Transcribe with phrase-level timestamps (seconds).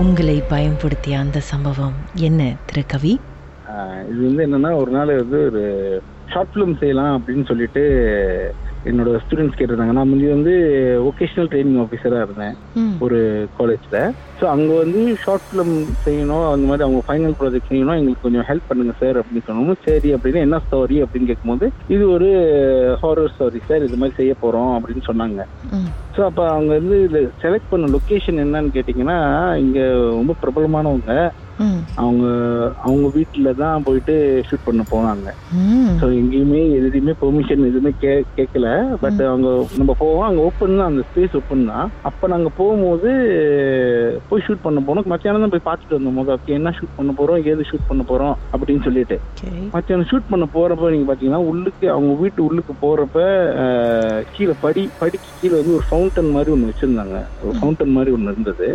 [0.00, 1.96] உங்களை பயன்படுத்திய அந்த சம்பவம்
[2.28, 3.12] என்ன திரு கவி?
[4.10, 5.62] இது வந்து என்னன்னா ஒரு நாள் வந்து ஒரு
[6.32, 7.82] ஷார்ட் ஃபிலிம் செய்யலாம் அப்படின்னு சொல்லிட்டு
[8.90, 9.94] என்னோட ஸ்டூடெண்ட்ஸ் கேட்டிருந்தாங்க.
[9.96, 10.52] நான் முந்தி வந்து
[11.08, 12.54] ஒகேஷனல் ட்ரைனிங் ஆஃபீஸராக இருந்தேன்
[13.04, 13.18] ஒரு
[13.58, 13.98] காலேஜில்
[14.38, 15.74] ஸோ அங்கே வந்து ஷார்ட் ஃபிலிம்
[16.06, 19.82] செய்யணும் அந்த மாதிரி அவங்க ஃபைனல் ப்ராஜெக்ட் செய்யணும் எங்களுக்கு கொஞ்சம் ஹெல்ப் பண்ணுங்க சார் அப்படின்னு சொன்னோம்.
[19.88, 22.30] சரி அப்படின்னு என்ன ஸ்டோரி அப்படின்னு கேட்கும்போது இது ஒரு
[23.02, 25.40] ஹாரர் ஸ்டோரி சார் இது மாதிரி செய்ய போகிறோம் அப்படின்னு சொன்னாங்க.
[26.20, 29.20] ஸோ அப்போ அவங்க வந்து இதில் செலக்ட் பண்ண லொக்கேஷன் என்னன்னு கேட்டிங்கன்னா
[29.64, 29.84] இங்கே
[30.16, 31.14] ரொம்ப பிரபலமானவங்க.
[32.02, 32.26] அவங்க
[32.84, 34.14] அவங்க வீட்டில் தான் போயிட்டு
[34.48, 35.28] ஷூட் பண்ண போனாங்க.
[36.00, 38.68] ஸோ எங்கேயுமே எதுலையுமே பெர்மிஷன் எதுவுமே கே கேட்கல
[39.02, 39.48] பட் அவங்க
[39.80, 40.24] நம்ம போவோம்.
[40.28, 40.90] அங்கே ஓப்பன் தான்.
[40.90, 41.90] அந்த ஸ்பேஸ் ஓப்பன் தான்.
[42.10, 43.10] அப்போ நாங்கள் போகும்போது
[44.30, 45.08] போய் ஷூட் பண்ண போனோம்.
[45.14, 46.16] மத்தியானம் தான் போய் பார்த்துட்டு வந்தோம்.
[46.20, 49.18] போது ஓகே என்ன ஷூட் பண்ண போகிறோம் ஏது ஷூட் பண்ண போகிறோம் அப்படின்னு சொல்லிட்டு.
[49.76, 53.18] மத்தியானம் ஷூட் பண்ண போகிறப்ப நீங்கள் பார்த்தீங்கன்னா உள்ளுக்கு அவங்க வீட்டு உள்ளுக்கு போகிறப்ப
[54.36, 57.16] கீழே படி படிக்கு கீழே வந்து ஒரு ஃபவுண்டன் மாதிரி ஒன்று வச்சுருந்தாங்க.
[57.42, 58.68] ஒரு ஃபவுண்டன் மாதிரி ஒன்று இருந்தது.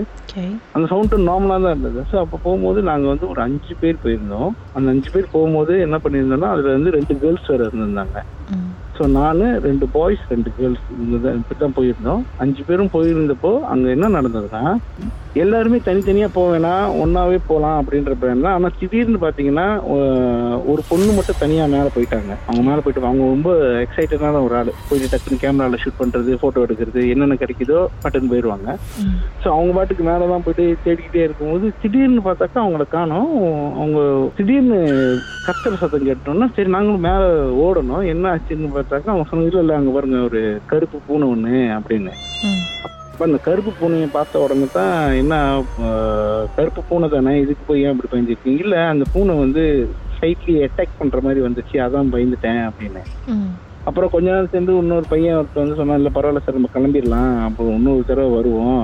[0.75, 1.99] அந்த ஃபவுண்டன் நார்மலாக தான் இருந்தது.
[2.11, 4.51] ஸோ அப்போ போகும்போது நாங்கள் வந்து ஒரு அஞ்சு பேர் போயிருந்தோம்.
[4.77, 8.23] அந்த அஞ்சு பேர் போகும்போது என்ன பண்ணியிருந்தோம்னா அதில் வந்து ரெண்டு கேர்ள்ஸ் வேறு இருந்திருந்தாங்க.
[8.97, 10.83] ஸோ நான் ரெண்டு பாய்ஸ் ரெண்டு கேர்ள்ஸ்
[11.37, 12.21] இப்படி தான் போயிருந்தோம்.
[12.43, 14.63] அஞ்சு பேரும் போயிருந்தப்போ அங்கே என்ன நடந்ததுன்னா
[15.43, 18.53] எல்லாருமே தனித்தனியாக போவேனா ஒன்றாவே போகலாம் அப்படின்ற பிளான் தான்.
[18.57, 19.65] ஆனால் திடீர்னு பார்த்தீங்கன்னா
[20.71, 22.31] ஒரு பொண்ணு மட்டும் தனியாக மேலே போயிட்டாங்க.
[22.47, 23.49] அவங்க மேலே போயிட்டு அவங்க ரொம்ப
[23.85, 24.71] எக்ஸைட்டடான ஒரு ஆள்.
[24.89, 28.69] போயிட்டு டக்குன்னு கேமராவில் ஷூட் பண்ணுறது ஃபோட்டோ எடுக்கிறது என்னென்ன கிடைக்குதோ பட்டுன்னு போயிடுவாங்க
[29.41, 33.29] ஸோ அவங்க பாட்டுக்கு மேலே தான் போயிட்டு தேடிக்கிட்டே இருக்கும்போது திடீர்னு பார்த்தாக்கா அவங்கள காணோம்.
[33.81, 33.99] அவங்க
[34.39, 34.79] திடீர்னு
[35.47, 37.27] கத்துற சத்தம் கேட்டோம்னா சரி நாங்களும் மேலே
[37.65, 38.05] ஓடணும்.
[38.13, 40.41] என்ன ஆச்சுன்னு பார்த்தாக்கா அவங்க சொன்னாங்க இல்லை இல்லை அங்கே பாருங்க ஒரு
[40.71, 42.13] கருப்பு பூனை ஒன்று அப்படின்னு.
[43.13, 45.35] அப்போ அந்த கருப்பு பூனையை பார்த்த உடனே தான் என்ன
[46.57, 48.63] கருப்பு பூனை தானே இதுக்கு போய் ஏன் இப்படி பயந்துருக்கீங்க?
[48.65, 49.63] இல்லை அந்த பூனை வந்து
[50.17, 53.03] சைட்லி அட்டாக் பண்ணுற மாதிரி வந்துச்சு அதான் பயந்துட்டேன் அப்படின்னு.
[53.89, 57.63] அப்புறம் கொஞ்ச நேரம் சேர்ந்து இன்னொரு பையன் ஒருத்தர் வந்து சொன்னா இல்லை பரவாயில்ல சார் நம்ம கிளம்பிடலாம் அப்போ
[57.77, 58.79] இன்னொரு தடவை வருவோம்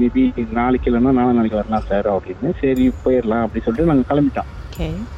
[0.00, 0.22] மேபி
[0.60, 2.52] நாளைக்கு இல்லைன்னா நாளை நாளைக்கு வரலாம் சார் அப்படின்னு.
[2.62, 4.50] சரி போயிடலாம் அப்படின்னு சொல்லிட்டு நாங்கள் கிளம்பிட்டோம்.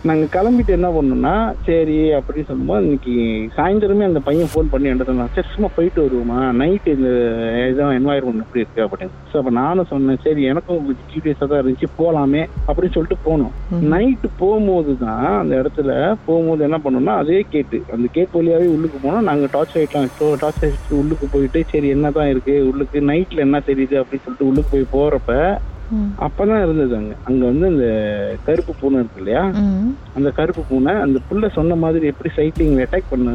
[0.09, 1.33] நாங்கள் கிளம்பிட்டு என்ன பண்ணோம்னா
[1.67, 3.15] சரி அப்படின்னு சொல்லும்போது இன்னைக்கு
[3.57, 6.39] சாயந்தரமே அந்த பையன் ஃபோன் பண்ணி என்ன சொன்னான் சரி சும்மா போயிட்டு வருவோமா?
[6.59, 7.11] நைட்டு இந்த
[7.65, 9.15] இதான் என்வாயர்மெண்ட் எப்படி இருக்கு அப்படின்னு.
[9.31, 13.53] ஸோ அப்போ நானும் சொன்னேன் சரி எனக்கும் கியூரியஸாக தான் இருந்துச்சு போகலாமே அப்படின்னு சொல்லிட்டு போனோம்.
[13.93, 15.91] நைட்டு போகும்போது தான் அந்த இடத்துல
[16.27, 19.27] போகும்போது என்ன பண்ணோம்னா அதே கேட்டு அந்த கேட் வழியாவே உள்ளுக்கு போனோம்.
[19.29, 23.99] நாங்கள் டார்ச் லைட்லாம் டார்ச் லைட் உள்ளுக்கு போயிட்டு சரி என்ன தான் இருக்கு உள்ளுக்கு நைட்ல என்ன தெரியுது
[24.01, 25.78] அப்படின்னு சொல்லிட்டு உள்ளுக்கு போய் போறப்ப ம்,
[26.19, 27.15] அப்பதான் இருந்தது அங்க.
[27.25, 27.87] அங்க வந்து அந்த
[28.47, 29.43] கருப்பு பூனை இருக்கு இல்லையா?
[30.16, 33.34] அந்த கருப்பு பூனை அந்த புள்ள சொன்ன மாதிரி எப்படி சைக்கிளிங்ல அட்டாக் பண்ண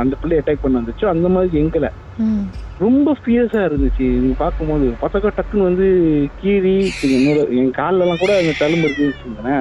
[0.00, 1.88] அந்த பிள்ளை அட்டாக் பண்ண வந்துச்சோ அந்த மாதிரி எங்கல.
[2.24, 2.44] ம்,
[2.80, 4.06] ரொம்ப ஃபியர்ஸா இருந்துச்சு.
[4.16, 5.86] நீங்க பார்க்கும்போது பார்த்தாக்கா டக்குன்னு வந்து
[6.40, 6.74] கீறி
[7.10, 9.56] என்னோட என் கால்ல எல்லாம் கூட அந்த தழும்பு இருக்குன்னு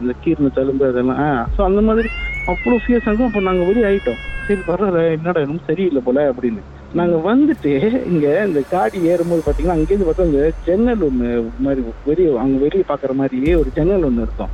[0.00, 1.22] அந்த கீரின தழும்பு அதெல்லாம்
[1.56, 2.10] ஸோ அந்த மாதிரி
[2.48, 4.18] அவ்வளோ ஃபியர்ஸ் ஆகும் அப்போ நாங்கள் வெளியே ஆயிட்டோம்.
[4.46, 6.60] சரி பரவாயில்ல என்னடா இன்னும் சரியில்லை போல அப்படின்னு.
[6.94, 7.72] நாங்கள் வந்துட்டு
[8.06, 13.14] இங்க இந்த காடி ஏறும்போது பார்த்தீங்கன்னா அங்கேருந்து பார்த்தா அந்த ஜன்னல் ஒன்று மாதிரி வெளியே அங்கே வெளியே பார்க்குற
[13.14, 14.52] மாதிரியே ஒரு ஜன்னல் ஒன்று இருக்கும்.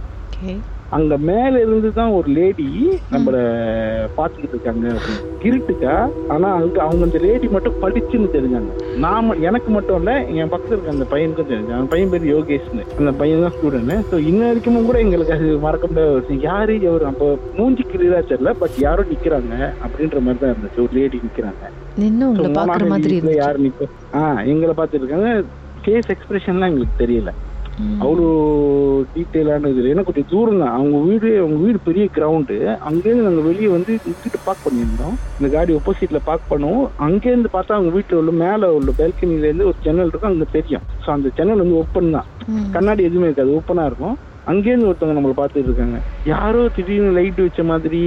[0.93, 2.67] அங்க மேல இருந்து தான் ஒரு லேடி
[3.13, 3.37] நம்மள
[4.17, 4.87] பாத்துக்கிட்டு இருக்காங்க.
[5.43, 5.95] இருட்டுக்கா
[6.29, 8.73] ஆனா அங்க அவங்க அந்த லேடி மட்டும் படிச்சுன்னு தெரிஞ்சாங்க.
[8.97, 12.85] நான் ம- எனக்கு மட்டும் இல்ல என் பக்கத்துல இருக்க அந்த பையனுக்கும் தெரிஞ்சு அந்த பையன் பேர் யோகேஷ்னு.
[12.99, 16.39] அந்த பையன் தான் ஸ்டூடெண்ட் ஸோ இன்ன வரைக்கும் கூட எங்களுக்கு அது மறக்க முடியாத ஒரு.
[16.41, 19.55] யாரு அவர் அப்போ மூஞ்சி கிளியரா தெரியல பட் யாரோ நிக்கிறாங்க
[19.85, 20.83] அப்படின்ற மாதிரி தான் இருந்துச்சு.
[20.83, 21.65] ஒரு லேடி நிக்கிறாங்க.
[21.97, 25.33] நின்னு உங்களை பாக்குற மாதிரி யாரு நிக்க ஆ எங்களை பார்த்துட்டு இருக்காங்க.
[25.83, 27.31] ஃபேஸ் எக்ஸ்பிரஷன்லாம் எங்களுக்கு தெரியல.
[28.01, 28.27] அவ்வளோ
[29.23, 32.57] டீட்டெயிலான இது ஏன்னா கொஞ்சம் தூரம் தான் அவங்க வீடு அவங்க வீடு பெரிய கிரவுண்டு
[32.89, 35.15] அங்கேருந்து நாங்கள் வெளியே வந்து நிறுத்திட்டு பார்க் பண்ணியிருந்தோம்.
[35.39, 36.85] இந்த காடி ஒப்போசிட்ல பார்க் பண்ணுவோம்.
[37.07, 40.31] அங்கேருந்து பார்த்தா அவங்க வீட்டில் உள்ள மேலே உள்ள பால்கனிலேருந்து ஒரு ஜன்னல் இருக்கும்.
[40.33, 40.87] அங்கே தெரியும்.
[41.05, 42.29] ஸோ அந்த ஜன்னல் வந்து ஓப்பன் தான்.
[42.77, 43.57] கண்ணாடி எதுவுமே இருக்காது.
[43.59, 44.17] ஓப்பனாக இருக்கும்.
[44.53, 45.99] அங்கேருந்து ஒருத்தவங்க நம்மளை பார்த்துட்டு இருக்காங்க.
[46.35, 48.03] யாரோ திடீர்னு லைட் வச்ச மாதிரி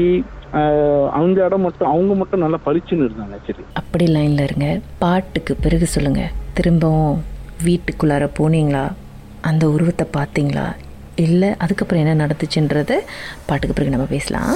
[1.20, 4.68] அந்த இடம் மட்டும் அவங்க மட்டும் நல்லா பளிச்சுன்னு இருந்தாங்க ஆக்சுவலி அப்படி லைன்ல இருங்க.
[5.04, 6.24] பாட்டுக்கு பிறகு சொல்லுங்க.
[6.58, 7.18] திரும்பவும்
[7.68, 8.84] வீட்டுக்குள்ளார போனீங்களா?
[9.50, 10.66] அந்த உருவத்தை பார்த்தீங்களா?
[11.16, 12.94] இல்லை அதுக்கப்புறம் என்ன நடந்துச்சுன்றத
[13.46, 14.56] பாட்டுக்கு பிறகு நம்ம பேசலாம்.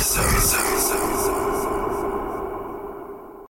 [0.00, 0.67] Some, some, some.